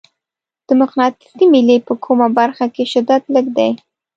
[0.67, 3.69] د مقناطیسي میلې په کومه برخه کې شدت لږ دی؟